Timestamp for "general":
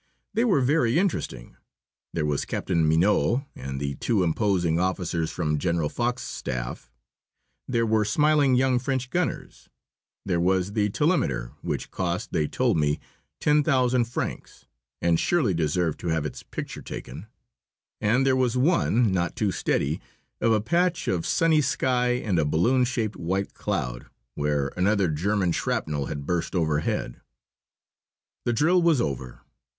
5.59-5.89